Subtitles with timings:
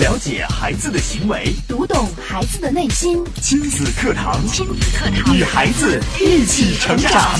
[0.00, 3.20] 了解孩子的行为，读懂孩子的内心。
[3.42, 7.36] 亲子课堂，亲子课堂，与孩子一起成长。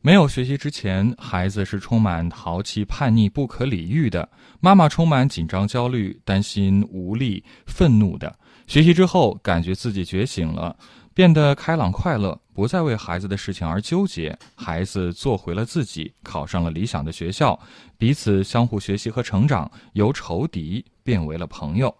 [0.00, 4.28] 没有学习之前，孩子是充满淘气、叛逆、不可理喻的。
[4.58, 8.36] 妈妈充满紧张、焦虑、担心、无力、愤怒的。
[8.66, 10.74] 学习之后，感觉自己觉醒了，
[11.14, 14.36] 变得开朗快乐，不再为孩子的事情而纠结。
[14.56, 17.56] 孩子做回了自己，考上了理想的学校，
[17.96, 21.94] 彼此相互学习和成长，由仇敌变为了朋友。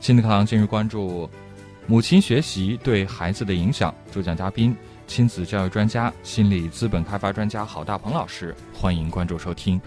[0.00, 1.28] 亲子课堂今日关注。
[1.88, 4.72] 母亲学习对孩子的影响，主讲嘉宾：
[5.08, 8.54] 亲子教育专家、心理资本开发专家郝大鹏老师。
[8.72, 9.80] 欢迎关注收听。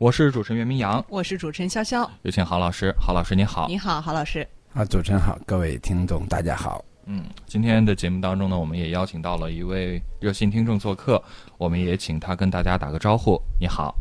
[0.00, 2.08] 我是主持人袁明阳，我是主持人潇潇。
[2.22, 2.90] 有请郝老师。
[2.98, 3.68] 郝老师，您好。
[3.68, 4.48] 你好，郝老师。
[4.72, 6.82] 啊，主持人好，各位听众大家好。
[7.04, 11.22] 嗯，今天的节目当中呢，我们也邀请到了一位热心听众做客，
[11.58, 13.38] 我们也请他跟大家打个招呼。
[13.60, 13.94] 你好。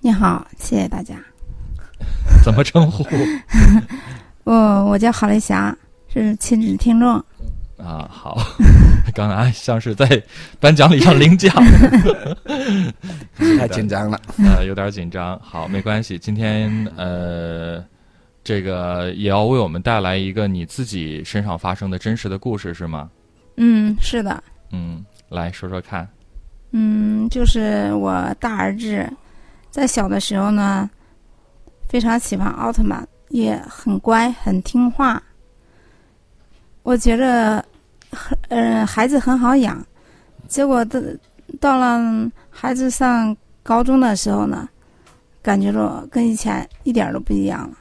[0.00, 1.16] 你好，谢谢大家。
[2.42, 3.04] 怎么称呼？
[4.44, 4.54] 我
[4.86, 5.76] 我叫郝丽霞，
[6.08, 7.12] 是亲子听众。
[7.76, 8.38] 啊，好，
[9.16, 10.22] 刚才像是在
[10.60, 11.50] 颁奖礼上 领奖，
[13.58, 15.40] 太紧张了，呃，有点紧张。
[15.42, 17.82] 好，没关系，今天呃，
[18.44, 23.08] 这个也要为我们带来一个你自己身上发生的真实的故事，是吗？
[23.56, 24.44] 嗯，是的。
[24.70, 26.06] 嗯，来说说看。
[26.72, 29.10] 嗯，就是我大儿子
[29.70, 30.90] 在小的时候呢。
[31.88, 35.22] 非常喜欢奥特曼，也很乖，很听话。
[36.82, 37.64] 我觉着，
[38.48, 39.84] 呃，孩子很好养。
[40.48, 41.00] 结果到
[41.60, 44.68] 到了孩子上高中的时候呢，
[45.42, 47.76] 感觉着跟以前一点都不一样了。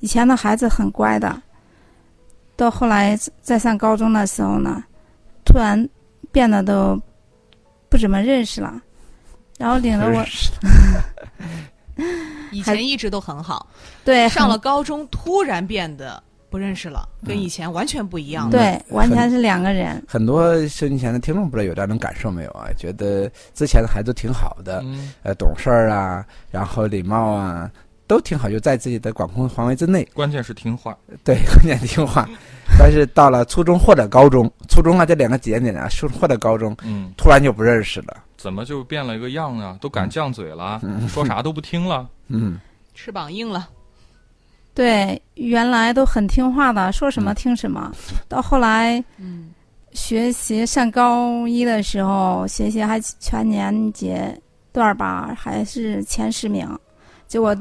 [0.00, 1.42] 以前的孩子很乖的，
[2.56, 4.82] 到后来在上高中的时候呢，
[5.44, 5.88] 突然
[6.32, 7.00] 变得都
[7.88, 8.80] 不怎么认识了，
[9.58, 10.24] 然后领着我。
[12.52, 13.66] 以前一直都很好，
[14.04, 18.48] 对，上了高中突然变得不认识了，跟以前完全不一样。
[18.50, 20.02] 对，完全是两个人。
[20.08, 22.68] 很多收音前的听众不知道有这种感受没有啊？
[22.76, 24.84] 觉得之前的孩子挺好的，
[25.22, 27.70] 呃，懂事儿啊，然后礼貌啊，
[28.06, 30.06] 都挺好，就在自己的管控范围之内。
[30.14, 30.96] 关键是听话。
[31.24, 32.28] 对，关键听话。
[32.78, 38.16] 但是到了初中或者高中，初中啊这两个节点啊，初或者高中，嗯，突然就不认识了。
[38.36, 39.76] 怎么就变了一个样啊？
[39.80, 42.08] 都敢犟嘴了，说啥都不听了。
[42.28, 42.58] 嗯，
[42.94, 43.68] 翅膀硬了。
[44.78, 47.90] 对，原来都很听话的，说什么听什么。
[48.28, 49.50] 到后来，嗯，
[49.90, 54.16] 学习上高一的时候，学习还全年级
[54.72, 56.64] 段吧，还是前十名。
[57.26, 57.56] 结果，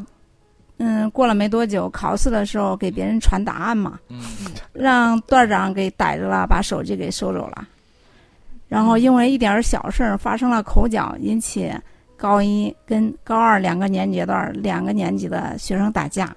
[0.78, 4.22] 嗯，过了没多久，考试的时候给别人传答案嘛，嗯，
[4.72, 7.68] 让段长给逮着了，把手机给收走了。
[8.68, 11.74] 然后因为一点小事儿发生了口角，引起
[12.16, 16.32] 高一跟高二两个年级段两个年级的学生打架，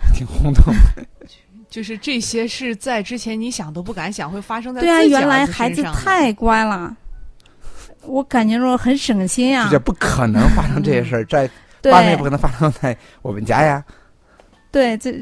[0.14, 1.06] 挺轰动的。
[1.68, 6.96] 就是这些是在之前你想都不敢想会发生在对啊，原来孩子太乖了，
[8.04, 9.68] 我感觉说很省心呀。
[9.70, 11.50] 这不可能发生这些事儿，在
[11.92, 13.84] 外面不可能发生在我们家呀。
[14.70, 15.14] 对，这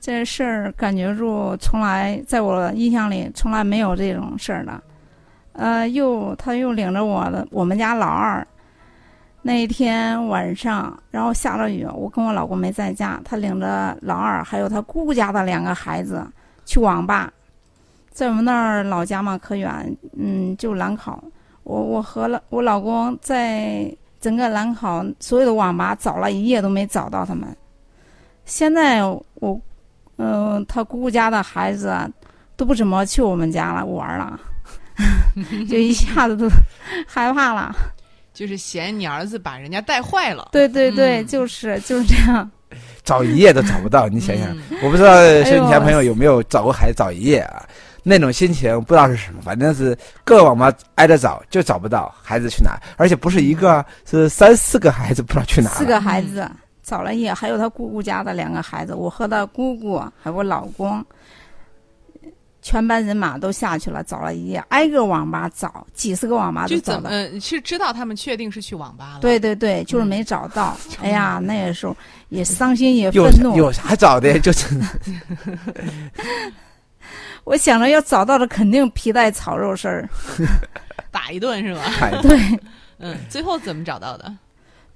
[0.00, 4.82] 这事儿感觉着从来在我印象里从来没有这种事儿的。
[5.52, 8.46] 呃，又他又领着我的我们家老二，
[9.46, 16.26] 那一天晚上，然后下了雨，我跟我老公没在家，他领着老二还有他姑姑家的两个孩子
[16.64, 17.32] 去网吧，
[18.10, 21.22] 在我们那儿老家嘛可远，嗯，就兰考，
[21.62, 23.88] 我我和了我老公在
[24.20, 27.56] 整个兰考所有的网吧找了一夜都没找到他们，
[28.46, 29.04] 现在
[29.34, 29.60] 我，
[30.16, 31.96] 嗯，他姑姑家的孩子
[32.56, 34.40] 都不怎么去我们家了玩了。
[35.68, 36.48] 就一下子都
[37.06, 37.70] 害怕了，
[38.36, 40.50] 就是嫌你儿子把人家带坏了。
[40.52, 42.48] 对对对，就是就是这样，
[43.02, 44.10] 找一夜都找不到。
[44.10, 47.64] 你想想，我不知道收音前朋友有没有找过孩子找一夜啊？
[48.02, 55.70] 那种心情不知道是什么，反正是各个网吧挨着找，就找不到孩子去哪，而且不是一个，是三四个孩子不知道去哪。
[55.70, 56.46] 四个孩子
[56.82, 61.02] 找了一夜，还有他姑姑家的两个孩子，我和他姑姑还有我老公。
[62.66, 67.10] 全班人马都下去了，找了一夜，挨个网吧找，几十个网吧都找了。
[67.10, 69.20] 嗯，是知道他们确定是去网吧了。
[69.20, 70.76] 对对对，就是没找到。
[71.00, 71.96] 哎呀，那个时候
[72.28, 73.56] 也伤心也愤怒。
[73.56, 74.36] 有啥找的？
[74.42, 74.66] 就是。
[77.44, 80.08] 我想着要找到的，肯定皮带炒肉丝儿，
[81.12, 81.82] 打一顿是吧？
[82.20, 82.36] 对。
[82.98, 84.34] 嗯，最后怎么找到的？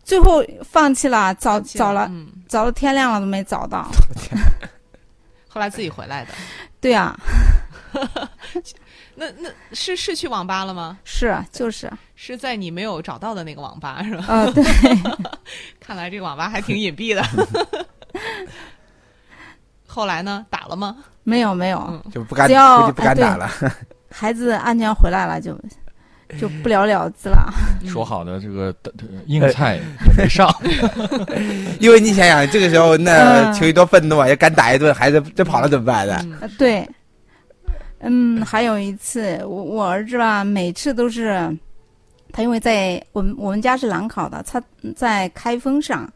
[0.02, 2.10] 最后放弃了，找找了，
[2.48, 3.88] 找到天亮了都没找到。
[5.52, 6.30] 后来自己回来的。
[6.80, 7.18] 对啊，
[9.16, 10.96] 那那是是去网吧了吗？
[11.04, 14.24] 是就是，是在你没有找到的那个网吧是吧？
[14.28, 14.62] 呃，对，
[15.80, 17.22] 看来这个网吧还挺隐蔽的。
[19.86, 20.46] 后来呢？
[20.48, 20.96] 打了吗？
[21.24, 22.46] 没有没有，嗯就不敢，
[22.80, 23.50] 估计不敢打了。
[24.10, 25.58] 孩子安全回来了就
[26.38, 27.52] 就不了了之了。
[27.88, 28.92] 说好的这个 呃
[29.26, 30.54] 硬菜也没上，
[31.80, 36.48] 因为你想想，这个时候那嗯球一多愤怒啊，要敢打一顿，孩子这跑了怎么办呢？
[36.58, 36.86] 对，
[38.00, 41.56] 嗯，还有一次，我我儿子吧，每次都是
[42.32, 44.62] 他，因为在我们我们家是兰考的，他
[44.94, 46.10] 在开封上，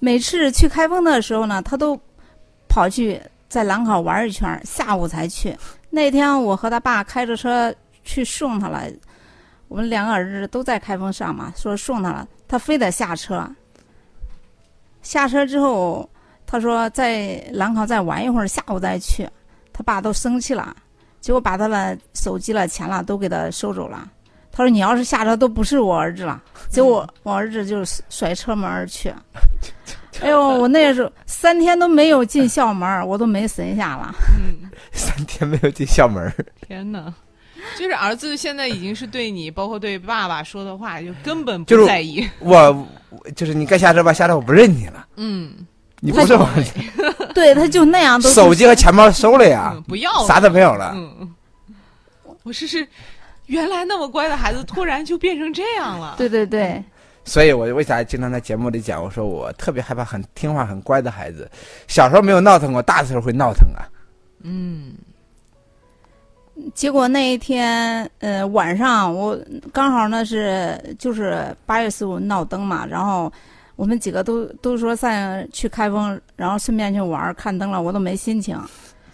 [0.00, 1.98] 每次去开封的时候呢，他都
[2.68, 5.56] 跑去在兰考玩一圈，下午才去。
[5.90, 7.72] 那天我和他爸开着车
[8.02, 8.82] 去送他了，
[9.68, 13.48] 我们两个儿子都在开封上嘛，说送他了，他非得下车。
[15.02, 16.08] 下车之后，
[16.46, 19.28] 他说在兰考再玩一会儿，下午再去。
[19.72, 20.74] 他爸都生气了，
[21.20, 24.10] 结果把他的手机了、钱了都给他收走了。
[24.56, 26.40] 他说：“你要是下车，都不是我儿子了。”
[26.70, 29.12] 结果我儿子就甩车门而去。
[30.20, 34.14] 哎呦， 我那时候三天都没有进校门，我都没神下了。
[34.38, 37.12] 嗯，三天没有进校门儿，天哪！
[37.78, 42.28] 就是儿子现在已经是对你，包括对爸爸说的话，就根本不在意。
[42.38, 45.54] 我我就是你该下车吧，下车我不认你了，嗯，
[46.00, 46.48] 你不是我，
[47.34, 50.92] 对，他就那样都手机和钱包收了呀嗯，不要了啥都没有了。
[50.94, 51.34] 嗯，
[52.42, 52.86] 我是是，
[53.46, 56.14] 原来那么乖的孩子，突然就变成这样了。
[56.18, 56.82] 对对对，
[57.24, 61.50] 所以我为啥经常在节目里讲，我说我特别害怕很听话、很乖的孩子，
[61.88, 63.88] 小时候没有闹腾过，大的时候会闹腾啊。
[64.42, 64.92] 嗯
[66.72, 69.38] 结果那一天，呃，晚上我
[69.72, 73.32] 刚好那是就是八月十五闹灯嘛，然后
[73.74, 78.56] 我们几个都都说散去开封，然后顺便去玩看灯了，我都没心情。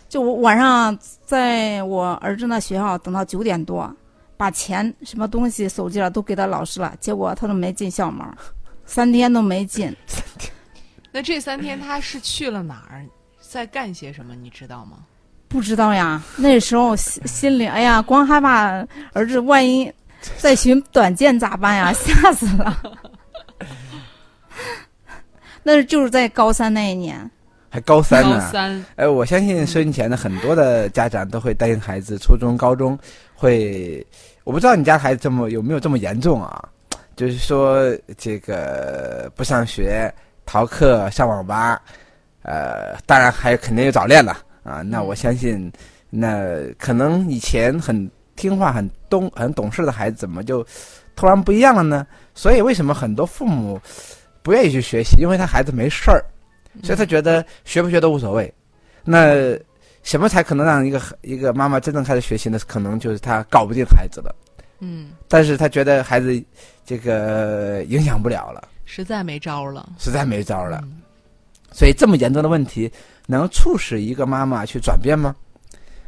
[0.09, 3.91] 就我晚上在我儿子那学校等到九点多，
[4.37, 8.27] 把钱、什么东西、手机了都给他老师了，结果他都没进校门，
[8.85, 9.95] 三天都没进。
[11.11, 13.07] 那这三天他是去了哪儿，
[13.41, 14.99] 在干些什么，你知道吗？
[15.51, 19.93] 不知道呀， 那时候心心里，哎呀，光害怕儿子万一
[20.39, 21.93] 再寻短见咋办呀？
[21.99, 22.81] 吓死了。
[25.65, 27.29] 那就是在高三那一年，
[27.69, 32.97] 还高三高呢，三，哎，我相信收音前的很多的家长都会担心孩子初中、高中
[33.35, 34.07] 会，
[34.45, 36.65] 我不知道你家孩子这么有没有这么严重啊？
[37.17, 40.13] 就是说这个不上学、
[40.47, 41.83] 逃课、上网吧，
[42.43, 44.39] 呃，当然还肯定有早恋了
[44.71, 44.83] 啊。
[44.83, 45.71] 那我相信，
[46.09, 50.65] 那可能以前很听话、很懂、很懂事的孩子，怎么就
[51.17, 52.07] 突然不一样了呢？
[52.35, 53.81] 所以为什么很多父母
[54.43, 55.21] 不愿意去学习？
[55.21, 56.25] 因为他孩子没事儿。
[56.85, 58.55] 所以他觉得学不学都无所谓。
[59.03, 59.35] 那
[60.05, 62.59] 什么才可能让一个一个妈妈真正开始学习呢？
[62.67, 64.33] 可能就是他搞不定孩子了，
[64.79, 66.41] 嗯，但是他觉得孩子
[66.87, 69.91] 这个影响不了了，实在没招了。
[69.99, 70.81] 实在没招了。
[70.85, 71.03] 嗯
[71.73, 72.91] 所以这么严重的问题，
[73.31, 75.35] 能促使一个妈妈去转变吗？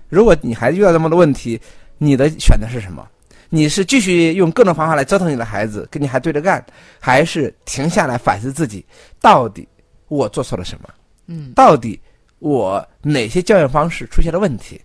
[0.08, 1.58] 如果你孩子遇到这么多问题，
[1.96, 3.08] 你的选择是什么？
[3.48, 6.64] 你是继续用各种方法来折腾你的孩子，跟你还对着干，
[6.98, 8.84] 还是停下来反思自己，
[9.20, 9.68] 到底
[10.08, 10.88] 我做错了什么？
[11.28, 12.00] 嗯到底
[12.40, 14.80] 我哪些教育方式出现了问题？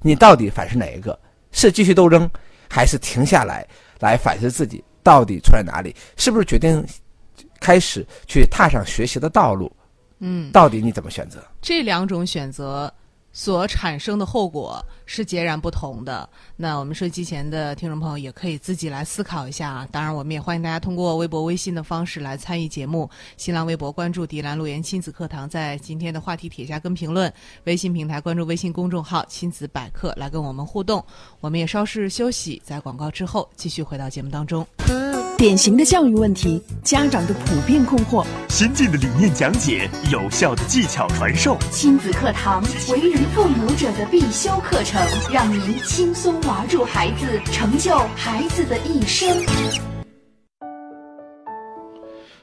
[0.00, 1.16] 你到底反思哪一个？
[1.52, 2.28] 是继续斗争，
[2.68, 3.64] 还是停下来
[4.00, 5.94] 来反思自己到底错在哪里？
[6.16, 6.84] 是不是决定
[7.60, 9.70] 开始去踏上学习的道路？
[10.20, 11.44] 嗯，到底你怎么选择？
[11.60, 12.92] 这两种选择
[13.32, 16.28] 所产生的后果是截然不同的。
[16.56, 19.88] 那我们收机前的听众朋友也可以自己来思考一下啊。
[19.90, 23.08] 当然，我们也欢迎大家通过微博、微信的方式来参与节目。
[23.36, 27.30] 新浪微博关注“迪兰路言亲子课堂”，在今天的话题帖下跟评论；
[27.64, 31.02] 微信平台关注微信公众号“亲子百科”来跟我们互动。
[31.40, 34.66] 我们也稍事休息，在广告之后继续回到节目当中。
[35.40, 45.00] 典型的教育问题，家长的普遍困惑，先进的理念讲解，有效的技巧传授，亲子课堂，为人父母者的必修课程，
[45.32, 49.34] 让您轻松娃住孩子，成就孩子的一生。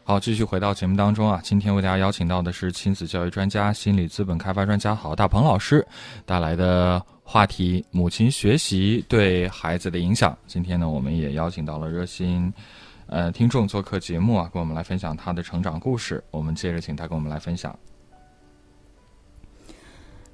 [0.04, 5.86] 好，继续回到节目当中啊，今天为大家邀请到的是亲子教育专家、心理资本开发专家郝大鹏老师
[6.25, 10.36] 带来的话题：母亲学习对孩子的影响。
[10.48, 12.51] 今天呢，我们也邀请到了热心
[13.07, 16.23] 呃听众做客节目啊，跟我们来分享他的成长故事。
[16.31, 17.77] 我们接着请他跟我们来分享。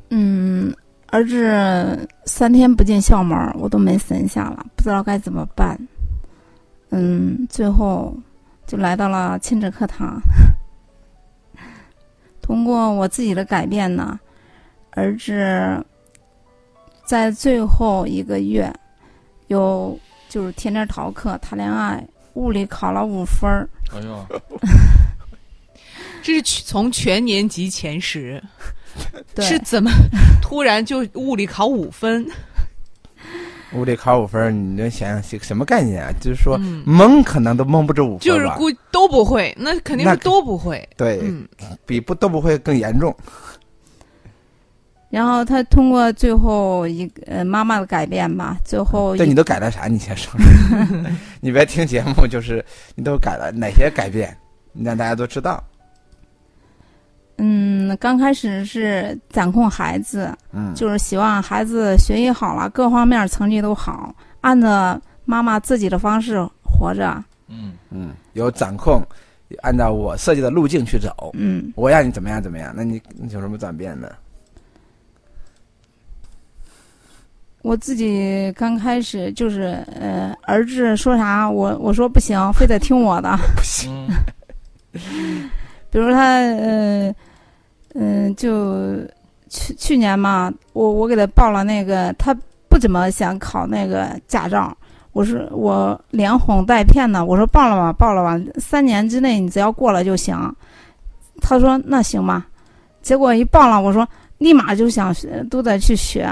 [0.10, 0.76] 嗯，
[1.08, 5.80] 儿子三天不进校门，我都没神下了，不知道该怎么办。
[6.90, 8.16] 嗯，最后
[8.68, 10.22] 就来到了亲子课堂。
[12.42, 14.20] 通过我自己的改变呢，
[14.92, 15.84] 儿子
[17.06, 18.72] 在最后一个月，
[19.48, 19.98] 有
[20.30, 24.26] 就是天天逃课谈恋爱，物理考了五分儿，哎呦，
[26.22, 28.42] 这是从全年级前十，
[29.40, 29.92] 是怎么
[30.42, 32.26] 突然就物理考五分？
[33.74, 36.12] 物理考五分，你能想想是个什么概念啊？
[36.22, 38.20] 就是说嗯蒙可能都蒙不住五分？
[38.20, 40.88] 就是估都不会，那肯定是都不会。
[40.96, 41.48] 对，嗯
[41.86, 43.16] 比不都不会更严重。
[45.14, 49.86] 然后他通过最后一个呃妈妈的改变吧，最后一对你都改了啥？
[49.86, 51.12] 你先说说。
[51.40, 52.66] 你别听节目，就是
[52.96, 54.36] 你都改了哪些改变？
[54.72, 55.64] 你让大家都知道。
[57.38, 67.24] 嗯，刚开始是掌控孩子，嗯，就是希望孩子学习好了，各方面成绩都好，按照妈妈自己的方式活着。
[67.50, 69.00] 嗯，嗯，有掌控，
[69.62, 71.30] 按照我设计的路径去走。
[71.36, 74.10] 嗯，我让你怎么样怎么样，那你你有什么转变呢？
[77.64, 83.38] 我自己刚开始就是呃，儿子说啥我我说不行，非得听我的。
[83.56, 83.90] 不行，
[85.90, 87.16] 比如他呃
[87.96, 88.98] 嗯、就
[89.50, 92.36] 去去年嘛，我我给他报了那个，他
[92.68, 94.76] 不怎么想考那个驾照。
[95.14, 100.36] 我说我连哄带骗的，我说报了吧，报了吧，三年之内你只要过了就行。
[101.40, 102.46] 他说那行吧，
[103.02, 104.06] 结果一报了，我说
[104.40, 106.28] 立马就想学都得去学。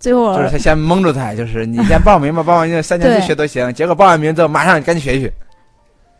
[0.00, 3.72] 最后就是他先蒙住他，就是你先报名吧， 报完名三年不学都行。
[3.74, 5.32] 结果报完名之后，马上赶紧学去。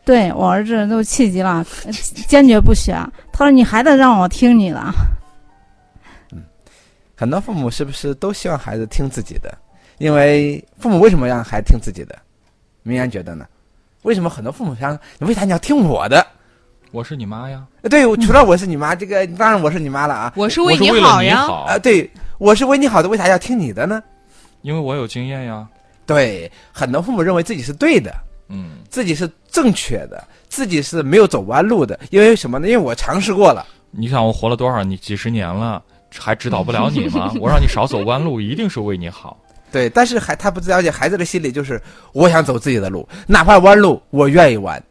[0.04, 1.92] 对我儿子都气急了，呃
[2.28, 2.92] 坚决不学。
[3.32, 4.82] 他说你还得让我听你的。
[7.16, 9.52] 很多父母是不是都希望孩子听自己的？
[9.98, 12.14] 因为父母为什么让孩子听自己的？
[12.82, 13.46] 明言觉得呢？
[14.02, 16.26] 为什么很多父母想，你为啥你要听我的？
[16.92, 20.32] 我是你妈呀，呃对， 除了我是你妈，这个当然我是你妈了啊。
[20.34, 21.46] 我是为我是为了好呀。
[21.66, 22.10] 啊，，对，
[22.40, 24.02] 我是为你好的，为啥要听你的呢？
[24.62, 25.68] 因为我有经验呀。
[26.06, 28.10] 对，很多父母认为自己是对的，
[28.48, 32.00] 嗯，自己是正确的，自己是没有走弯路的。
[32.08, 32.66] 因为什么呢？
[32.66, 33.66] 因为我尝试过了。
[33.90, 35.82] 你想我活了多少你几十年了，
[36.18, 37.30] 还指导不了你吗？
[37.38, 39.38] 我让你少走弯路，一定是为你好。
[39.70, 41.78] 对，但是还他不了解孩子的心理，就是
[42.14, 44.82] 我想走自己的路，哪怕弯路我愿意弯，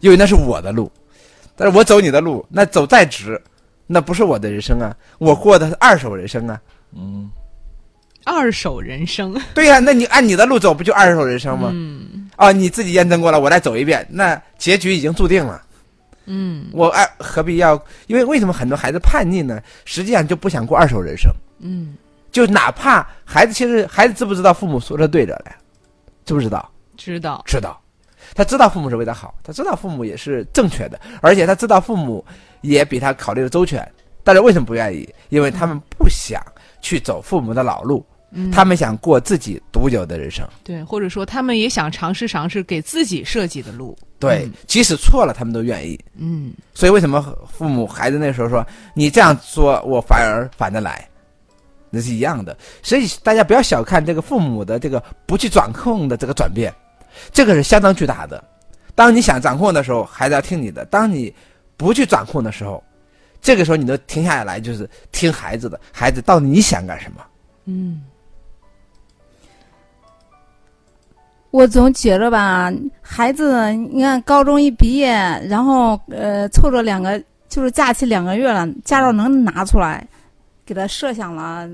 [0.00, 0.90] 因为那是我的路。
[1.54, 3.40] 但是我走你的路，那走再直，
[3.88, 6.60] 那不是我的人生啊，我过的是二手人生啊。
[6.94, 7.28] 嗯，
[8.24, 11.70] 二手人生，对呀、那你按你的路走，不就二手人生吗？
[11.72, 15.60] 嗯啊，你自己验证过了，我再走一遍，那结局已经注定了。
[16.30, 17.82] 嗯我爱，何必要？
[18.06, 19.60] 因为为什么很多孩子叛逆呢？
[19.86, 21.32] 实际上就不想过二手人生。
[21.60, 21.96] 嗯，
[22.30, 25.52] 就哪怕孩子，其实孩子知不知道父母说的对着嘞，
[26.26, 26.70] 知不知道？
[26.98, 27.80] 知道，知道，
[28.34, 32.24] 他知道父母是为他好，他知道父母也是正确的，而且他知道父母
[32.60, 33.86] 也比他考虑的周全。
[34.24, 35.08] 但是为什么不愿意？
[35.30, 36.42] 因为他们不想
[36.82, 40.46] 去走父母的老路，嗯他们想过自己独有的人生。
[40.62, 43.96] 对，或者说他们也想尝试尝试给自己设计的路。
[44.18, 45.98] 对，嗯即使错了，他们都愿意。
[46.16, 51.08] 嗯所以为什么父母孩子那时候说你这样说，我反而反着来，
[51.88, 52.54] 那是一样的。
[52.82, 56.70] 所以大家不要小看这个父母的这个不去掌控的这个转变，
[57.32, 58.44] 这个是相当巨大的。
[58.94, 61.32] 当你想掌控的时候，孩子要听你的；当你
[61.78, 62.84] 不去掌控的时候，
[63.40, 65.80] 这个时候你能停下来，就是听孩子的。
[65.90, 67.24] 孩子到底你想干什么？
[67.64, 68.02] 嗯
[71.50, 72.70] 我总觉着吧，
[73.00, 75.08] 孩子，你看高中一毕业，
[75.48, 77.18] 然后呃，凑着两个
[77.48, 80.06] 就是假期两个月了，驾照能拿出来，
[80.66, 81.66] 给他设想了，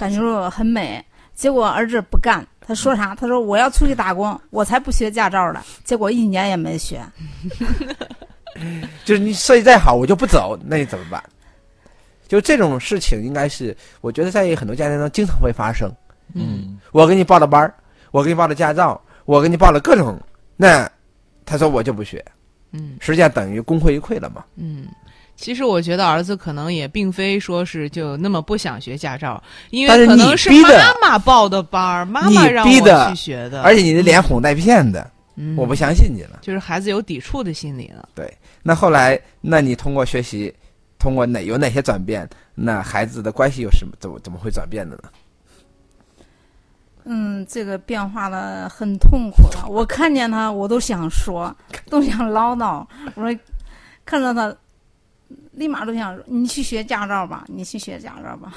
[0.00, 1.02] 感觉很美。
[1.32, 3.14] 结果儿子不干，他说啥？
[3.14, 5.64] 他说我要出去打工，我才不学驾照了。
[5.84, 7.00] 结果一年也没学。
[9.04, 11.22] 就是你设计再好，我就不走，那你怎么办？
[12.28, 15.90] 就这种事情，应该是我觉得在很多家庭中经常会发生。
[16.34, 17.74] 嗯，我给你报了班儿，
[18.12, 20.20] 我给你报了驾照，我给你报了各种，
[20.56, 20.88] 那
[21.44, 22.24] 他说我就不学，
[22.72, 24.44] 嗯实际上等于功亏一篑了嘛。
[24.56, 24.86] 嗯。
[25.36, 30.68] 其实我觉得儿子可能也并非说是就那么不想学驾照，因为可能是妈
[31.00, 35.10] 妈报的班儿，妈妈让我逼的去学的，而且你的脸哄带骗的，
[35.42, 36.40] 嗯我不相信你了。
[36.42, 38.10] 就是孩子有抵触的心理了。
[38.14, 38.30] 对
[38.62, 40.54] 那后来，那你通过学习，
[40.98, 42.28] 通过哪有哪些转变？
[42.54, 45.04] 那孩子的关系有什么怎么怎么会转变的呢？
[47.04, 49.66] 嗯，这个变化的很痛苦了。
[49.66, 51.56] 我看见他，我都想说，
[51.88, 52.86] 都想唠叨。
[53.14, 53.40] 我说，
[54.04, 54.54] 看到他，
[55.52, 58.52] 立马都想说：“你去学驾照吧，你去学驾照吧。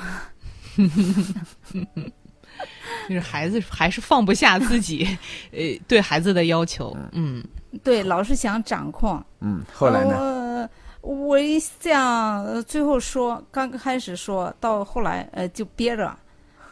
[3.07, 5.05] 就是孩子还是放不下自己，
[5.51, 6.95] 呃，对孩子的要求。
[7.11, 7.43] 嗯”
[7.83, 9.23] 对，老是想掌控。
[9.39, 10.15] 嗯，后来呢？
[10.17, 10.69] 呃
[11.01, 16.15] 我我一这样，呃最后说，刚开始说到后来，呃，就憋着，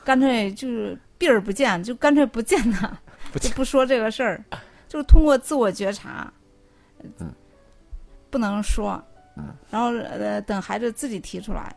[0.05, 2.89] 干脆就是避而不见，就干脆不见他，
[3.33, 4.41] 不就不说这个事儿，
[4.87, 6.31] 就是通过自我觉察，
[7.19, 7.29] 嗯，
[8.29, 9.03] 不能说，
[9.35, 11.75] 嗯，然后呃，等孩子自己提出来。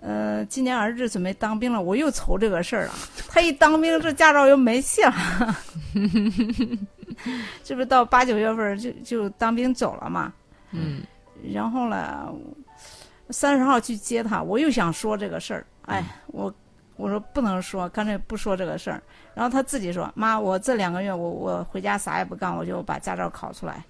[0.00, 2.92] 呃，今年儿子准备当兵了，我又愁这个事儿了。
[3.28, 5.12] 他一当兵，这驾照又没戏了，
[7.64, 10.32] 这不是到八九月份就就当兵走了嘛？
[10.70, 11.02] 嗯
[11.52, 12.32] 然后呢，
[13.30, 16.52] 三十号去接他，我又想说这个事儿，哎，我
[16.96, 19.00] 我说不能说，干脆不说这个事儿。
[19.34, 23.84] 然后他自己说：“妈，我这两个月我我回家啥也不干，我就把驾照考出来。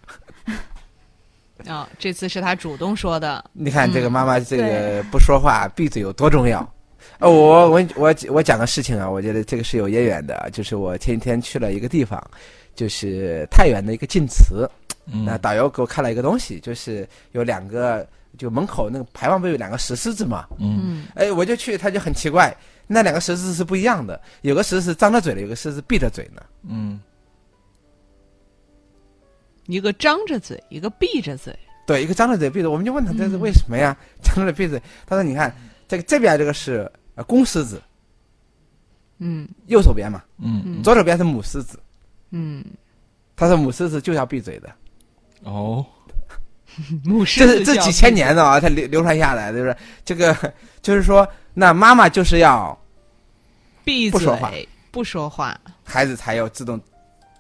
[1.67, 6.61] 啊、这次是他主动说的，你看这个嗯妈妈这个不说话、闭嘴有多重要。
[7.19, 12.23] 呃，我我我我讲个事情啊，我觉得这个是有渊源的，就是我前几天去了一个地方，
[12.75, 14.69] 就是太原的一个晋祠，
[15.07, 20.47] 嗯那导游给我看了一个东西，就是有两个，就门口那个牌坊不有两个石狮子嘛？
[20.59, 22.55] 嗯嗯哎，我就去，他就很奇怪，
[22.87, 26.43] 那两个石狮子是不一样的，有个石狮子张着嘴的，有个石狮子闭着嘴呢。
[26.69, 27.01] 嗯
[29.69, 31.57] 一个张着嘴，一个闭着嘴，
[31.87, 33.41] 对，一个张着嘴闭着，我们就问他这是嗯。
[33.41, 33.97] 为什么呀？
[34.23, 35.55] 张着嘴闭着，他说你看
[35.87, 37.81] 这个这边这个是呃公狮子，
[39.19, 39.49] 嗯。
[39.67, 40.83] 右手边嘛，嗯嗯。
[40.83, 41.79] 左手边是母狮子。
[42.31, 42.63] 嗯，
[43.37, 44.71] 他说母狮子就要闭嘴的，
[45.45, 45.85] 哦，
[47.05, 50.37] 母狮这是这几千年的啊，它流流传下来，就是这个，
[50.83, 52.79] 就是说，那妈妈就是要
[53.83, 54.53] 闭嘴不说话
[54.91, 56.79] 不说话，孩子才有自动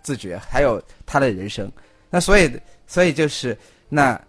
[0.02, 1.70] 自觉，还有他的人生。
[2.10, 3.56] 那所以，所以就是
[3.88, 4.20] 那，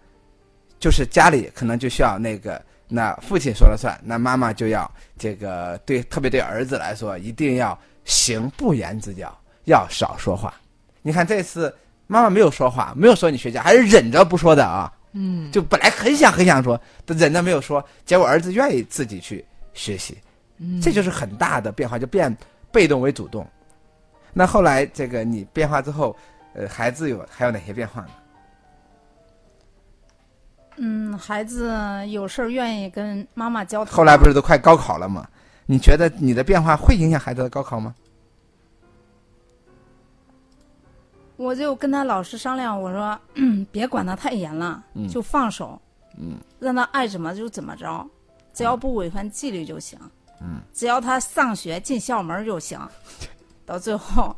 [0.78, 9.34] 就是家里可能就需要那个，那父亲说了算，那妈妈就要这个对，特别对儿子来说，一定要行不言之教，
[9.64, 10.54] 要少说话。
[11.02, 11.74] 你看这次
[12.06, 14.92] 妈妈没有说话，没有说你学家，还是忍着不说的啊。
[15.12, 19.44] 嗯，就本来很想很想说，但忍着没有说，结果儿子愿意自己去
[19.74, 20.16] 学习，
[20.58, 22.36] 嗯这就是很大的变化，就变
[22.70, 23.44] 被动为主动。
[24.32, 26.16] 那后来这个你变化之后，
[26.54, 28.08] 呃，孩子有还有哪些变化呢？
[30.76, 31.74] 嗯，孩子
[32.08, 33.94] 有事儿愿意跟妈妈交谈。
[33.94, 35.28] 后来不是都快高考了吗？
[35.66, 37.94] 你觉得你的变化会影响孩子的高考吗？
[41.36, 45.80] 我就跟他老师商量，我说，嗯， 别管他太严了，嗯就放手，
[46.18, 48.06] 嗯，让他爱怎么就怎么着，
[48.52, 49.98] 只要不违反纪律就行，
[50.40, 52.78] 嗯，只要他上学进校门就行。
[53.64, 54.36] 到最后，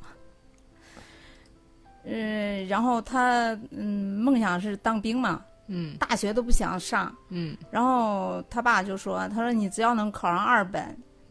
[2.04, 10.82] 嗯、然后他嗯梦想是当兵嘛，嗯大学都不想上，嗯然后他爸就说，他说你只要能考上二本，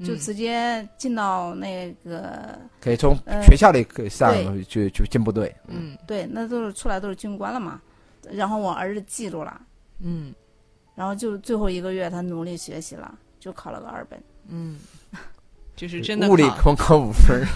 [0.03, 5.53] 就嗯直接进到那个可以从呃学校里可以上对去去进部队。
[5.67, 7.81] 嗯对，那都是出来都是军官了嘛。
[8.31, 9.61] 然后我儿子记住了，
[9.99, 10.33] 嗯
[10.95, 14.21] 然后就最后一个月他努力学习了，就考了个二本。
[14.47, 14.77] 嗯，
[15.75, 17.47] 就是真的物理考空考五分儿，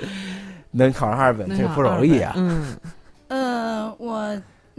[0.70, 2.34] 能考上二本，这个不容易啊。
[2.36, 2.76] 嗯
[3.28, 4.36] 呃，我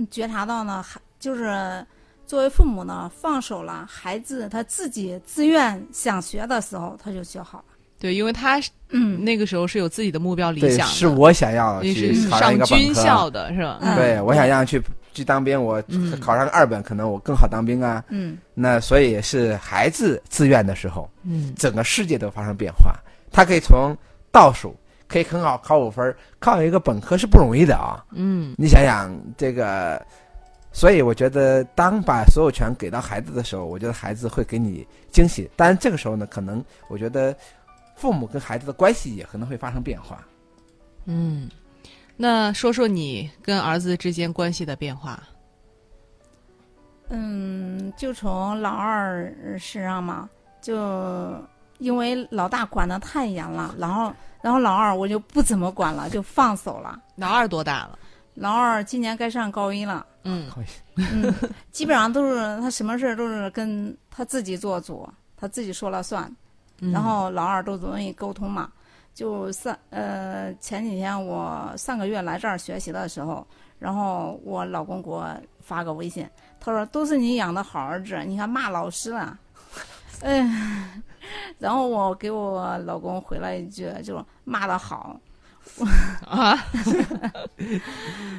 [0.10, 1.86] 觉察到呢，还就是
[2.26, 7.66] 作为父母呢，放手了，孩子他自己自愿想学的时候，他就学好了。
[8.00, 12.94] 对，因为他是嗯，那个时候是有自己的目标理对，想的，是我想要去考上一上军。
[12.96, 13.78] 校的是吧？
[13.82, 14.82] 嗯对，我想要去
[15.14, 18.04] 去当兵，我嗯考上个二本，可能我更好当兵啊。
[18.10, 22.94] 嗯那所以是孩子自愿的时候，嗯整个世界都发生变化。
[23.32, 23.96] 他可以从
[24.32, 24.76] 倒数，
[25.12, 28.02] 可以很好考五分儿，考一个本科是不容易的啊。
[28.12, 30.02] 嗯你想想这个，
[30.72, 35.52] 所以我觉得，当把所有权给到孩子的时候，我觉得孩子会给你惊喜。
[35.58, 37.36] 当然，这个时候呢，可能我觉得
[37.96, 40.26] 父母跟孩子的关系也可能会发生变化。
[41.06, 41.50] 嗯，
[42.16, 45.22] 那说说你跟儿子之间关系的变化。
[47.10, 50.30] 嗯，就从老二身上嘛，
[50.62, 51.36] 就
[51.82, 57.02] 因为老大管得太严了，然后然后老二我就不怎么管了，就放手了。
[57.16, 57.98] 老二多大了？
[58.36, 60.50] 老二今年该上高一了，嗯
[60.96, 61.34] 嗯，
[61.72, 66.24] 基本上都是他什么事儿都是跟他自己做主，他自己说了算。
[66.80, 68.72] 嗯然后老二都容易沟通嘛。
[69.14, 73.46] 就上呃前几天我上个月来这儿学习的时候，
[73.78, 75.28] 然后我老公给我
[75.60, 76.26] 发个微信，
[76.60, 79.38] 他说都是你养的好儿子，你还骂老师了，
[80.22, 81.02] 哎，
[81.60, 85.20] 然后我给我老公回了一句，就骂的好。
[86.28, 86.58] 啊，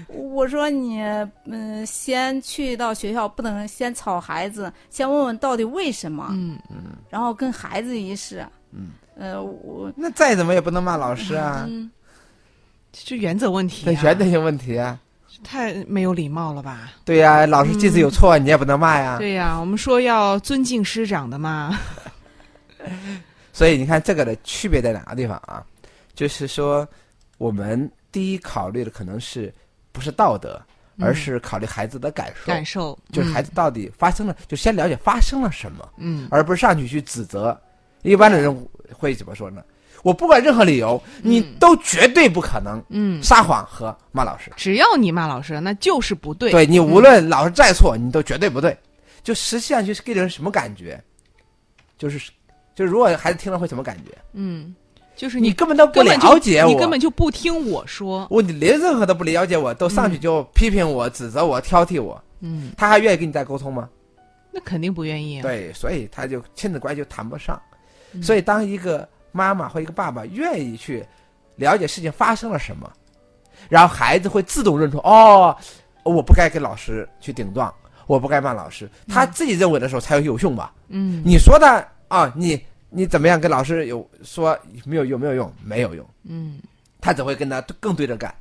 [0.08, 1.00] 我说你
[1.44, 8.44] 嗯，先去到学校不能先吵孩子，先问问到底为什么，嗯嗯然后跟孩子一试。
[8.72, 11.90] 嗯，呃，我那再怎么也不能骂老师啊，嗯，
[12.92, 13.84] 这原则问题、啊。
[13.86, 14.98] 这原则性问题啊。
[15.44, 16.92] 太没有礼貌了吧？
[17.04, 19.16] 对呀、老师即使有错，你也不能骂呀。
[19.18, 21.78] 对呀、我们说要尊敬师长的嘛。
[23.52, 25.64] 所以你看这个的区别在哪个地方啊？
[26.14, 26.86] 就是说，
[27.38, 29.52] 我们第一考虑的可能是
[29.92, 30.60] 不是道德，
[31.00, 37.58] 而是考虑孩子的感受，嗯感受就是孩子到底发生了，就先了解发生了什么，嗯，而不是上去去指责。
[38.02, 39.62] 一般的人会怎么说呢？
[40.02, 44.50] 我不管任何理由，你都绝对不可能嗯，撒谎和骂老师。
[44.56, 46.50] 只要你骂老师，那就是不对。
[46.50, 48.76] 对你无论老师再错，你都绝对不对。
[49.22, 51.00] 就实际上就是给人什么感觉？
[51.96, 52.32] 就是，
[52.74, 54.16] 就是如果孩子听了会什么感觉？
[54.32, 54.74] 嗯，
[55.14, 58.26] 就是你根本都不了解我，你根本就不听我说。
[58.30, 63.88] 我你连任何都不了解我，都上去就批评我、指责我、挑剔我，嗯，他还愿意跟你再沟通吗？
[64.50, 65.42] 那肯定不愿意啊。
[65.42, 67.60] 对，所以他就亲子关系就谈不上。
[68.14, 71.02] 嗯所以当一个妈妈或一个爸爸愿意去
[71.56, 72.90] 了解事情发生了什么，
[73.70, 75.56] 然后孩子会自动认出哦，
[76.04, 77.72] 我不该跟老师去顶撞，
[78.06, 80.74] 我不该骂老师，他自己认为的时候才有有用吧？
[80.88, 86.60] 嗯你说他啊，你你怎么样跟老师有说没有有没有用没有用，嗯
[87.00, 88.34] 他只会跟他更对着干，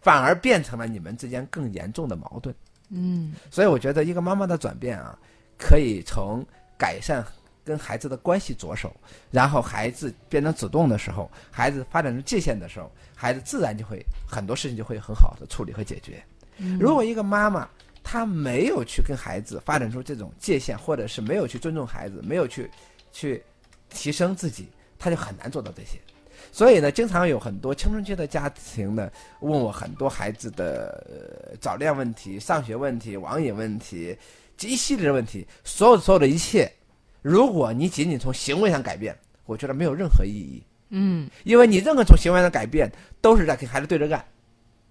[0.00, 2.54] 反而变成了你们之间更严重的矛盾。
[2.90, 5.18] 嗯所以我觉得一个妈妈的转变啊，
[5.58, 6.46] 可以从
[6.78, 7.26] 改善
[7.64, 8.94] 跟孩子的关系着手，
[9.32, 16.22] 然后孩子变成主动的时候，孩子发展出界限的时候，孩子自然就会很多事情就会很好的处理和解决。
[16.58, 17.68] 嗯如果一个妈妈
[18.04, 22.70] 她没有去跟孩子发展出这种界限，或者是没有去尊重孩子，没有去
[23.16, 23.42] 去
[23.88, 25.98] 提升自己，他就很难做到这些。
[26.52, 31.02] 所以呢，经常有很多青春期的家庭呢，问我很多孩子的、
[31.50, 34.14] 呃、早恋问题、上学问题、网瘾问题，
[34.54, 36.70] 这一系列的问题，所有所有的一切，
[37.22, 41.26] 如果你仅仅从行为上改变，我觉得没有任何意义，嗯。
[41.44, 42.90] 因为你任何从行为上改变，
[43.22, 44.22] 都是在跟孩子对着干，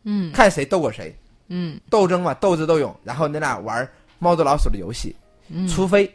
[0.04, 0.32] 嗯。
[0.32, 1.16] 看谁斗过谁，
[1.50, 1.80] 嗯。
[1.92, 5.16] 斗争嘛，斗智斗勇，然后你俩玩猫捉老鼠的游戏，
[5.50, 6.12] 嗯，除非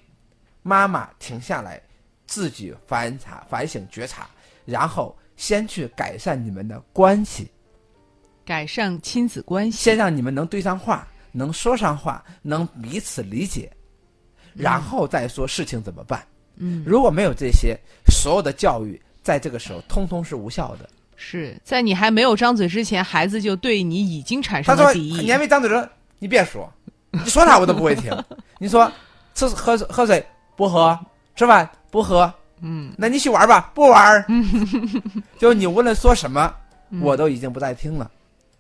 [0.62, 1.81] 妈妈停下来，
[2.31, 4.29] 自己反察、反省、觉察，
[4.64, 7.51] 然后先去改善你们的关系，
[8.45, 9.77] 改善亲子关系。
[9.77, 13.69] 先让你们能对上话，能说上话，能彼此理解，
[14.55, 16.25] 然后再说事情怎么办。
[16.55, 20.88] 嗯，如果没有这些，所有的教育在这个时候通通是无效的。
[21.16, 25.21] 是在你还没有张嘴之前，孩子就对你已经产他说：“生了敌意。
[25.23, 25.88] 你还没张嘴说，
[26.21, 26.73] 你别说，
[27.11, 28.11] 你说啥我都不会听。
[28.61, 28.90] 你说
[29.35, 30.97] 吃喝喝水不喝，
[31.35, 32.92] 吃饭不喝，嗯。
[32.96, 34.03] 那你去玩吧，不玩。
[34.03, 34.24] 儿。
[35.38, 36.55] 就你无论说什么，
[36.90, 37.00] 嗯。
[37.03, 38.11] 我都已经不再听了，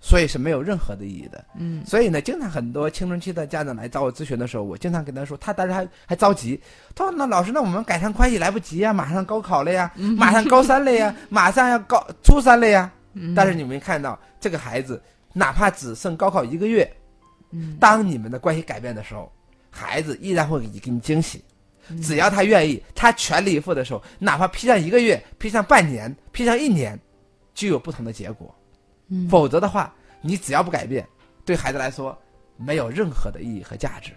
[0.00, 1.44] 所以是没有任何的意义的。
[1.56, 1.84] 嗯。
[1.86, 6.60] 所以呢，经常很多青春期的家长来找我咨询的时候，我经常跟他说，他当时还还着急，
[6.94, 13.34] 他说：“那老师，那我们改善关系来不及呀，马上高考了呀，马上高三了呀， 马上要高初三了呀。”嗯。
[13.34, 15.00] 但是你们看到这个孩子，
[15.32, 16.90] 哪怕只剩高考一个月，
[17.52, 17.76] 嗯。
[17.78, 19.30] 当你们的关系改变的时候，
[19.70, 21.44] 孩子依然会给你给你惊喜。
[21.90, 26.98] 嗯只要他愿意，他全力以赴的时候，哪怕批上一个月、批上半年、批上一年，
[27.52, 28.54] 就有不同的结果。
[29.08, 31.06] 嗯否则的话，你只要不改变，
[31.44, 32.16] 对孩子来说
[32.56, 34.12] 没有任何的意义和价值。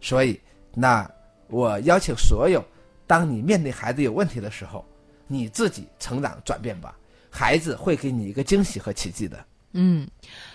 [0.00, 0.40] 所以，
[0.74, 1.08] 那
[1.48, 2.64] 我邀请所有，
[3.06, 4.84] 当你面对孩子有问题的时候，
[5.26, 6.96] 你自己成长转变吧，
[7.30, 9.44] 孩子会给你一个惊喜和奇迹的。
[9.72, 10.06] 嗯，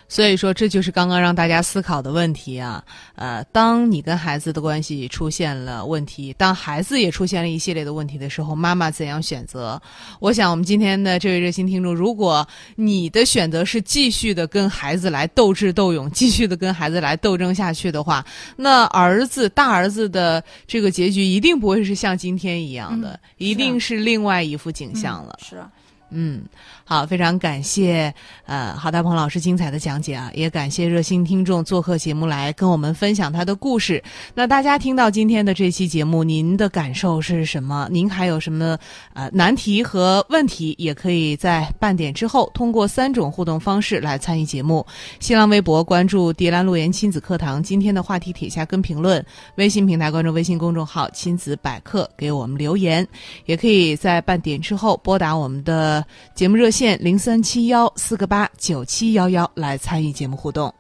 [0.08, 2.84] 所以说这就是刚刚让大家思考的问题啊。
[3.16, 9.82] 呃，当你跟孩子的关系出现了问题，当孩子也出现了一系列的问题的时候，妈妈怎样选择？
[10.20, 25.38] 我想我们今天的这位热心听众，如果你的选择是继续的跟孩子来斗智斗勇，继续的跟孩子来斗争下去的话，那儿子大儿子的这个结局一定不会是像今天一样的，嗯一定是另外一副景象了。
[25.42, 25.70] 是啊，
[26.10, 26.42] 嗯，
[26.86, 28.14] 好，非常感谢
[28.46, 34.02] 呃郝大鹏老师精彩的讲解啊，也感谢热心听众做客节目来跟我们分享他的故事。
[34.34, 37.88] 那大家听到今天的这期节目，您的感受是什么？
[37.92, 38.78] 您还有什么
[39.14, 40.76] 呃难题和问题？
[40.78, 44.86] 也可以在半点之后通过三种互动方式来参与节目：
[45.20, 49.22] 新浪微博关注“迪兰路言亲子课堂”今天的话题帖下跟评论；
[49.56, 53.06] 微信平台关注微信公众号“亲子百科”给我们留言。
[53.46, 55.97] 也可以在半点之后拨打我们的
[56.36, 60.74] 节目热线零三七幺四个八九七幺幺来参与节目互动。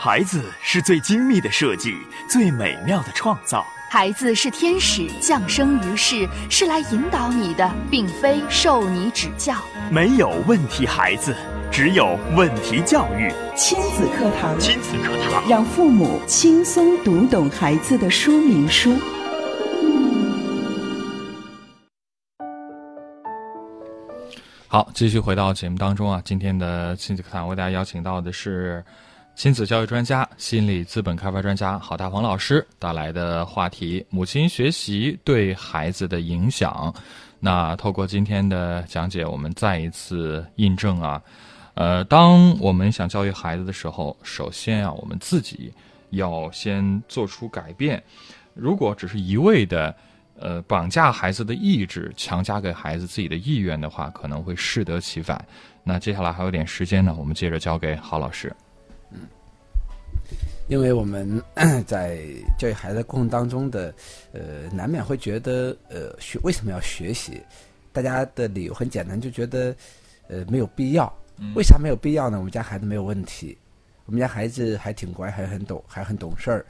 [0.00, 1.94] 孩子是最精密的设计，
[2.28, 3.64] 最美妙的创造。
[3.90, 9.54] 孩子是天使降生于世，是来引导你的，并非受你指教。
[9.90, 11.34] 没有问题孩子，
[11.70, 13.32] 只有问题教育。
[13.56, 18.98] 亲子课堂，亲子课堂，让父母轻松读懂孩子的说明书。
[24.74, 28.84] 好，继续回到节目当中啊，今天的亲子课堂为大家邀请到的是
[29.36, 36.92] 亲子教育专家、心理资本开发专家郝大鹏老师带来的话题：母亲学习对孩子的影响。
[37.38, 41.22] 那透过今天的讲解，我们再一次印证啊，
[41.74, 45.72] 呃，当我们想教育孩子的时候，首先啊，我们自己
[46.10, 48.02] 要先做出改变。
[48.54, 49.94] 如果只是一味的
[50.38, 55.42] 呃绑架孩子的意志，强加给孩子自己的意愿的话，可能会适得其反。
[55.82, 58.54] 那接下来还有点时间呢，我们接着交给郝老师。
[59.12, 59.20] 嗯
[60.66, 61.42] 因为我们
[61.86, 62.18] 在
[62.58, 63.94] 教育孩子的过程当中的，
[64.32, 67.38] 呃，难免会觉得，呃，学为什么要学习？
[67.92, 69.76] 大家的理由很简单，就觉得，
[70.26, 71.12] 呃，没有必要。
[71.54, 72.38] 为啥没有必要呢？
[72.38, 73.58] 我们家孩子没有问题，
[74.06, 76.64] 我们家孩子还挺乖，还很懂，还很懂事儿，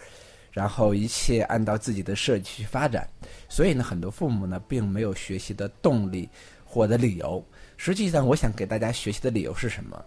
[0.55, 3.07] 然后一切按照自己的设计去发展。
[3.49, 6.27] 所以呢，很多父母呢，并没有学习的动力
[6.65, 7.45] 或者理由。
[7.77, 10.03] 实际上，我想给大家学习的理由是什么？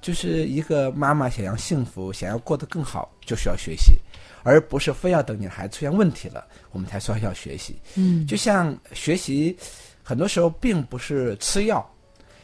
[0.00, 3.92] 就是一个妈妈想要幸福，想要过得更好，就需要学习，
[4.42, 7.76] 而不是非要等你孩子出现问题了，我们才说要学习。
[7.94, 9.56] 嗯，就像学习，
[10.02, 11.88] 很多时候并不是吃药，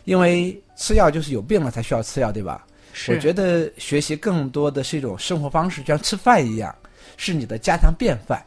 [0.04, 2.64] 因为吃药就是有病了才需要吃药，对吧？
[2.92, 3.12] 是。
[3.12, 6.72] 我觉得学习更多的是一种生活方式，就像吃饭一样，
[7.16, 8.44] 是你的家常便饭，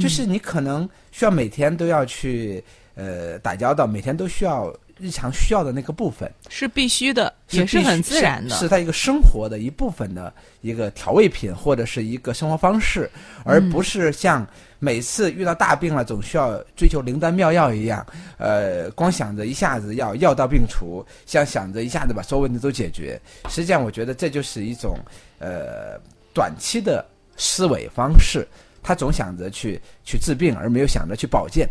[0.00, 4.74] 就是你可能需要每天都要去呃打交道，每天都需要。
[5.02, 13.10] 日常需要的那个部分是必须的，也是很自然的，是他一个生活的一部分的一个调味品或者是一个生活方式，
[13.42, 14.46] 而不是像
[14.78, 23.18] 每次遇到大病了总需要追求灵丹妙药一样，呃，光想着一下子要药到病除，像想着一下子把所有问题都解决。
[23.48, 24.98] 实际上，我觉得这就是一种
[25.38, 25.98] 呃
[26.34, 27.02] 短期的
[27.40, 28.46] 思维方式，
[28.82, 31.66] 他总想着去去治病，而没有想着去保健。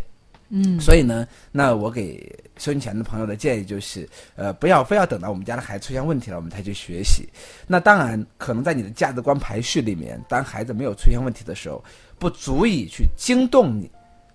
[0.52, 2.28] 嗯，所以呢，那我给
[2.58, 7.28] 收音前的朋友的建议就是，呃，不要非要等到我们家的孩子出现问题了，我们才去学习。
[7.68, 11.84] 那当然，可能在你的价值观排序里面，当孩子没有出现问题的时候，
[12.18, 13.88] 不足以去惊动你，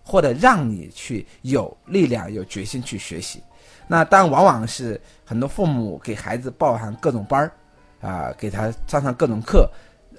[0.06, 3.44] 或者让你去有力量、有决心去学习。
[3.86, 7.52] 那当然，往往是很多父母给孩子报上各种班儿，
[8.00, 9.70] 啊，给他上上各种课。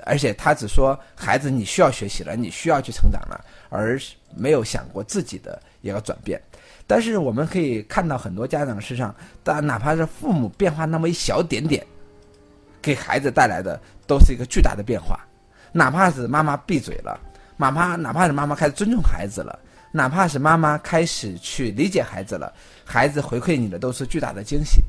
[0.05, 3.99] 而且他只说孩子你需要学习了，你需要去成长了，而
[4.35, 6.41] 没有想过自己的一个转变。
[6.87, 11.85] 但是我们可以看到很多家长身上，但哪怕是父母变化那么一小点点，
[12.81, 15.19] 给孩子带来的都是一个巨大的变化。
[15.73, 17.19] 哪怕是妈妈闭嘴了，
[17.57, 19.59] 哪怕哪怕是妈妈开始尊重孩子了，
[19.91, 22.53] 哪怕是妈妈开始去理解孩子了，
[22.85, 24.81] 孩子回馈你的都是巨大的惊喜。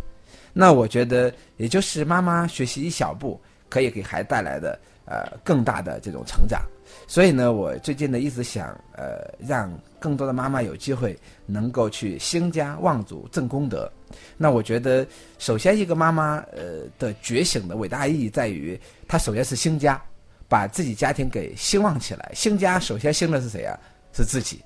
[0.53, 4.79] 那我觉得，也就是妈妈学习一小步，可以给孩子带来的。
[5.07, 6.61] 呃，更大的这种成长，
[7.07, 13.89] 所以呢，我最近呢一直想，呃，让更多的妈妈有机会能够去兴家望族挣功德。
[14.35, 15.07] 那我觉得，
[15.39, 20.01] 首先一个妈妈，呃，的觉醒的伟大意义在于，她首先是兴家，
[20.49, 22.29] 把自己家庭给兴旺起来。
[22.35, 23.79] 兴家首先兴的是谁啊？
[24.11, 24.61] 是自己。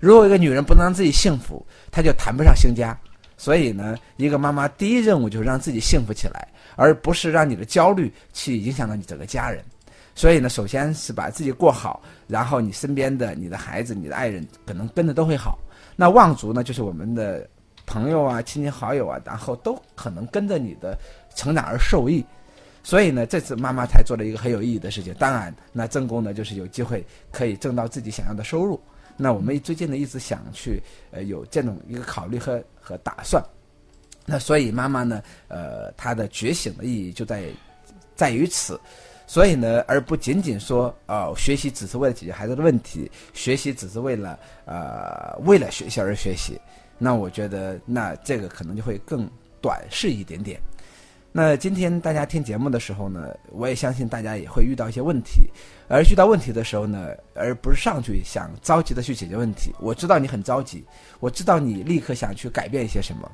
[0.00, 2.98] 如果一个女人不能让自己幸福，她就谈不上兴家。
[3.36, 9.62] 所以呢，一个妈妈第一任务就是让自己幸福起来，而不是让你的焦虑去影响到你整个家人。
[10.14, 15.58] 所以呢，首先是把自己过好，然后你身边的、你的孩子、你的爱人可能跟着都会好。
[15.96, 17.48] 那望族呢，就是我们的
[17.84, 20.96] 朋友啊、亲戚好友啊，然后都可能跟着你的
[21.34, 22.24] 成长而受益。
[22.82, 25.12] 所以呢，这次妈妈才做了一个很有意义的事情。
[25.14, 28.80] 当然，那正宫呢，就是有机会可以挣到自己想要的收入。
[29.16, 33.42] 那我们最近呢，一直想去呃有这种一个考虑和和打算。
[34.26, 37.44] 那所以妈妈呢，呃，她的觉醒的意义就在
[38.14, 38.78] 在于此。
[39.26, 46.60] 所以呢，而不仅仅说哦，学习只是为了解决孩子的问题，学习只是为了呃为了学习而学习，
[46.98, 49.28] 那我觉得那这个可能就会更
[49.60, 50.60] 短视一点点。
[51.32, 55.50] 那今天大家听节目的时候呢，我也相信大家也会遇到一些问题，
[55.88, 59.74] 而遇到问题的时候呢，而不是上去想着急的去解决问题。
[59.80, 60.84] 我知道你很着急，
[61.18, 63.28] 我知道你立刻想去改变一些什么，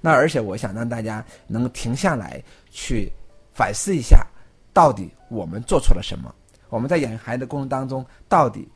[0.00, 3.12] 那而且我想让大家能停下来去
[3.52, 4.26] 反思一下。
[4.72, 6.34] 到底我们做错了什么？
[6.68, 8.68] 我们在养育孩子的过程当中，到底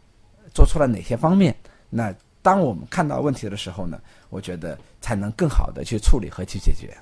[0.54, 1.54] 做错了哪些方面？
[1.88, 4.00] 那当我们看到问题的时候呢？
[4.28, 6.96] 我觉得才能更好的去处理和去解决。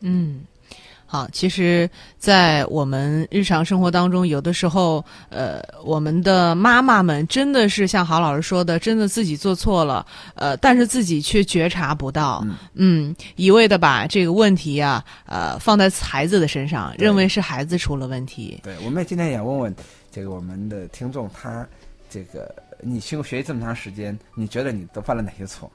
[0.00, 0.42] 嗯。
[1.12, 18.60] 好，其实，在我们日常生活当中，有的时候，呃，我们的妈妈们真的是像郝老师说的，真的自己做错了，呃，但是自己却觉察不到，嗯，一味的把这个问题啊，呃，放在孩子的身上，认为是孩子出了问题。
[18.62, 19.74] 对，我们今天也问问
[20.12, 21.66] 这个我们的听众，他
[22.08, 25.68] 这个你学学习这么长时间，你觉得你都犯了哪些错？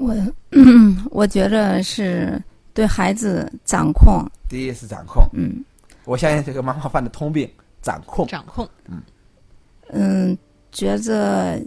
[0.00, 5.62] 我我我觉着是对孩子掌控，第一是掌控，嗯。
[6.06, 7.48] 我相信这个妈妈犯的通病，
[7.82, 8.26] 掌控。
[8.26, 9.02] 掌控，嗯。
[9.92, 10.38] 嗯，
[10.72, 11.60] 觉着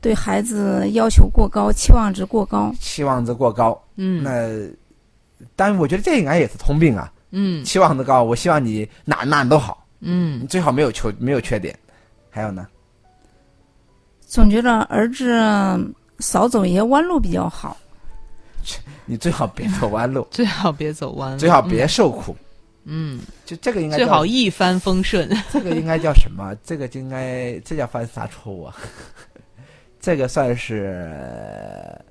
[0.00, 4.22] 对孩子要求过高，期望值过高，期望值过高，嗯。
[4.22, 4.30] 那
[5.56, 7.12] 当然我觉得这应该也是通病啊。
[7.32, 7.64] 嗯。
[7.64, 10.40] 期望值高，我希望你哪哪都好，嗯。
[10.40, 11.76] 你最好没有缺没有缺点。
[12.30, 12.68] 还有呢，
[14.20, 15.26] 总觉得儿子
[16.18, 17.76] 少走一些弯路比较好。
[19.06, 22.36] 你最好别走弯路， 最好别走弯路，最好别受苦。
[22.84, 26.54] 嗯，就这个应该最好一帆风顺， 这个应该叫什么？
[26.64, 28.74] 这个就应该这叫犯啥错误啊？
[30.00, 32.04] 这个算是呃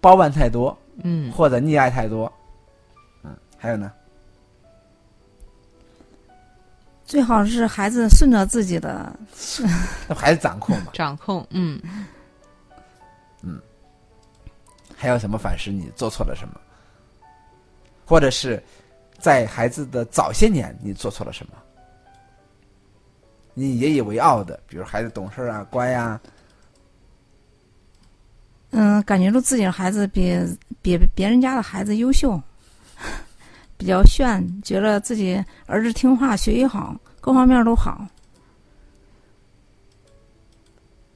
[0.00, 2.32] 包办太多，嗯或者溺爱太多。
[3.24, 3.90] 嗯，还有呢？
[7.04, 9.12] 最好是孩子顺着自己的，
[10.08, 10.88] 那孩子掌控嘛。
[10.92, 11.80] 掌控，嗯
[15.00, 16.60] 还有什么反思你做错了什么？
[18.04, 18.60] 或者是
[19.18, 21.52] 在孩子的早些年你做错了什么？
[23.54, 26.20] 你引以为傲的，比如孩子懂事啊、乖呀、
[28.70, 30.36] 嗯，感觉到自己的孩子比
[30.82, 32.40] 比别人家的孩子优秀，
[33.78, 38.04] 比较炫，觉得自己儿子听话、学习好，各方面都好。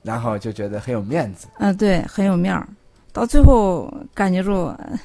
[0.02, 1.48] 然后就觉得很有面子。
[1.58, 2.68] 嗯、对，很有面儿。
[3.12, 4.98] 到最后感觉住，呃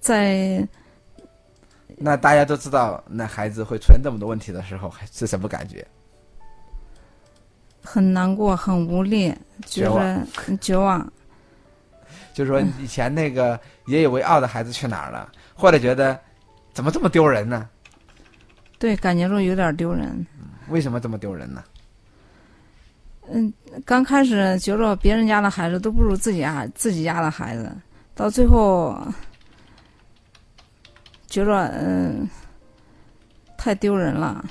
[0.00, 0.66] 在
[1.96, 5.86] 那大家都知道，那孩子会出现这么多问题的时候，是什么感觉？
[7.82, 9.34] 很难过、很无力，
[9.66, 11.06] 觉得很绝望。
[12.32, 15.30] 就是说，以前那个引以为傲的孩子去哪儿了？
[15.54, 16.18] 或者觉得
[16.72, 17.68] 怎么这么丢人呢？
[18.78, 20.26] 对，感觉着有点丢人。
[20.68, 21.62] 为什么这么丢人呢？
[23.32, 23.52] 嗯，
[23.84, 27.72] 刚开始觉着别人家的孩子都不如自己家自己家的孩子，
[28.14, 28.96] 到最后
[31.26, 32.28] 觉着嗯、
[33.56, 34.44] 太丢人了。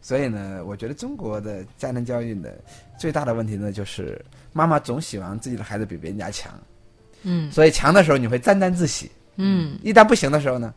[0.00, 2.48] 所以呢，我觉得中国的家庭教育呢，
[2.96, 6.52] 最大的问题呢，就是妈妈总希望自己的孩子比别人家强，
[7.22, 7.50] 嗯。
[7.50, 9.76] 所以强的时候你会沾沾自喜，嗯。
[9.82, 10.72] 一旦不行的时候呢，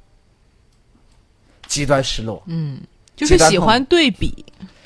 [1.68, 2.82] 极端失落，嗯，
[3.16, 4.44] 就是喜欢对比，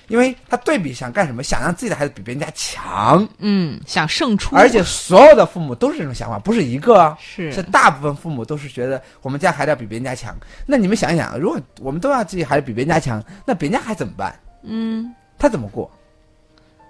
[0.08, 1.42] 因为他对比想干什么？
[1.44, 7.18] 想让自己的孩子比别人家强，嗯，想胜出，而且所有的父母都是这种想法，不是一个啊。
[7.22, 10.36] 是是大部分父母都是觉得我们家孩子要比别人家强。
[10.66, 14.38] 那你们想一想，如果我们都要自己孩子比别人家强，那别人家孩子怎么办？
[14.63, 15.89] 嗯，他怎么过？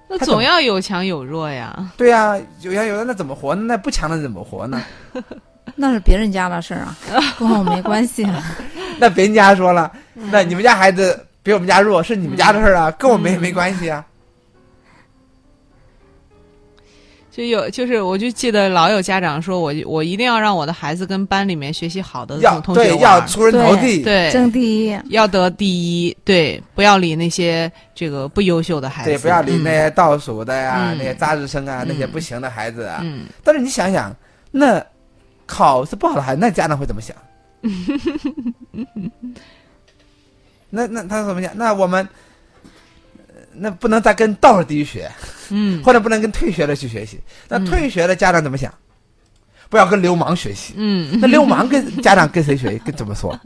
[0.10, 3.64] 那总要有强有弱呀，对呀、有强有弱那怎么活呢？
[3.66, 4.84] 那不强的怎么活呢？
[5.76, 6.96] 那是别人家的事儿啊，
[7.40, 8.44] 跟我没关系啊。
[9.00, 14.04] 那别人家说了，那你们家孩子比我们家弱，是你们家的事儿啊，跟我们也没关系啊。
[17.30, 30.98] 就有就是，我就记得老有家长说我我一定要让我的孩子跟班里面学习好的要同学要出人头地，对争第一，要得第一，对，不要理那些这个不优秀的孩子，对，不要理那些倒数的呀、嗯。
[31.00, 31.88] 那些渣子生啊、嗯。
[31.90, 33.00] 那些不行的孩子啊。
[33.02, 34.16] 嗯，但是你想想，
[34.52, 34.86] 那
[35.48, 37.18] 考试不好的孩子，那家长会怎么想？
[40.76, 41.52] 那那他怎么讲？
[41.56, 42.08] 那我们
[43.18, 45.10] 呃那不能再跟倒数第一学，
[45.50, 47.20] 嗯或者不能跟退学的去学习。
[47.48, 48.74] 那嗯退学的家长怎么想？
[49.70, 50.74] 不要跟流氓学习。
[50.76, 52.78] 嗯 那流氓跟家长跟谁学？
[52.84, 53.40] 跟怎么说？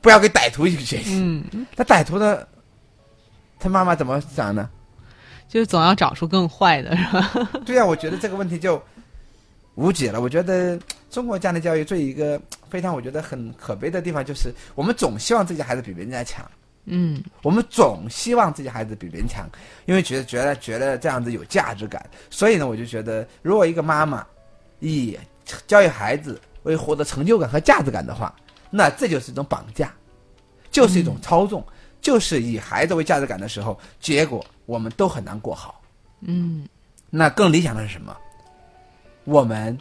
[0.00, 1.10] 不要跟歹徒去学习。
[1.22, 1.44] 嗯，
[1.76, 2.46] 那歹徒的，
[3.60, 4.68] 他妈妈怎么想呢？
[5.48, 7.50] 就是总要找出更坏的，是吧？
[7.64, 8.82] 对呀、我觉得这个问题就
[9.74, 10.20] 无解了。
[10.20, 10.78] 我觉得
[11.10, 16.48] 中国家庭教育最一个非常我觉得很可悲的地方，就是我们总希望自己孩子比别人家强，
[16.84, 19.48] 嗯我们总希望自己孩子比别人强，
[19.86, 22.04] 因为觉得觉得觉得这样子有价值感。
[22.30, 24.26] 所以呢，我就觉得，如果一个妈妈
[24.80, 25.18] 以
[25.66, 28.34] 教育孩子为获得成就感和价值感的话，
[28.70, 29.92] 那这就是一种绑架，
[30.70, 31.64] 就是一种操纵，
[32.00, 35.82] 就是以孩子为价值感的时候，结果我们都很难过好。
[36.20, 36.68] 嗯
[37.08, 38.16] 那更理想的是什么？
[39.24, 39.76] 我们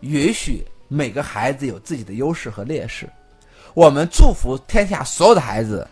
[0.00, 3.08] 允许每个孩子有自己的优势和劣势，
[3.74, 5.86] 我们祝福天下所有的孩子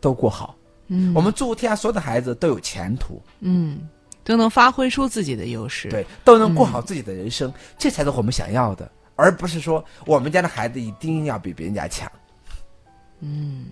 [0.00, 0.56] 都过好，
[0.88, 3.88] 嗯，我们祝福天下所有的孩子都有前途，嗯
[4.24, 12.10] 都能发挥出自己的优势，，对，都能过好自己的人生，这才是我们想要的，而不是说我们家的孩子一定要比别人家强。
[13.20, 13.66] 嗯。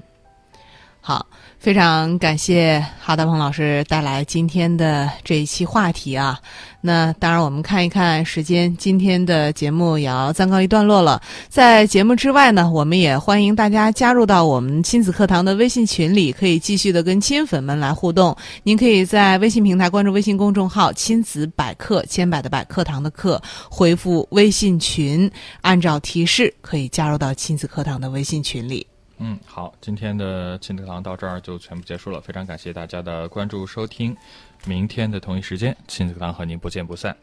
[1.02, 1.26] 好，
[1.58, 6.38] 非常感谢哈大鹏老师带来今天的这一期话题啊。
[6.82, 11.20] 那当然，我们看一看时间，今天的节目也要暂告一段落了。
[11.48, 18.36] 在节目之外呢，我们也欢迎大家加入到我们亲子课堂的微信群里，可以继续的跟亲粉们来互动。
[18.62, 23.40] 您可以在微信平台关注微信公众号“亲子百科”，千百的百课堂的课，
[23.70, 25.30] 回复微信群，
[25.62, 28.86] 按照提示可以加入到亲子课堂的微信群里。
[29.22, 34.16] 嗯，好，今天的亲子堂到这儿就全部结束了，非常感谢大家的关注收听，
[34.64, 37.14] 明天的同一时间，亲子堂和您不见不散。